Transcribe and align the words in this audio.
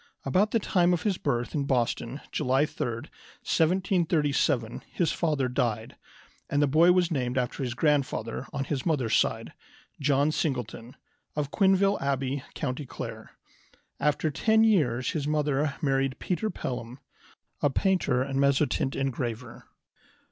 About 0.25 0.49
the 0.49 0.57
time 0.57 0.93
of 0.93 1.03
his 1.03 1.19
birth 1.19 1.53
in 1.53 1.65
Boston, 1.65 2.21
July 2.31 2.65
3, 2.65 2.83
1737, 2.87 4.81
his 4.91 5.11
father 5.11 5.47
died, 5.47 5.95
and 6.49 6.59
the 6.59 6.65
boy 6.65 6.91
was 6.91 7.11
named 7.11 7.37
after 7.37 7.61
his 7.61 7.75
grandfather 7.75 8.47
on 8.51 8.63
his 8.63 8.83
mother's 8.83 9.15
side, 9.15 9.53
John 9.99 10.31
Singleton 10.31 10.95
of 11.35 11.51
Quinville 11.51 12.01
Abbey, 12.01 12.41
County 12.55 12.87
Clare. 12.87 13.33
After 13.99 14.31
ten 14.31 14.63
years 14.63 15.11
his 15.11 15.27
mother 15.27 15.75
married 15.83 16.17
Peter 16.17 16.49
Pelham, 16.49 16.97
a 17.61 17.69
painter 17.69 18.23
and 18.23 18.39
mezzotint 18.39 18.95
engraver. 18.95 19.67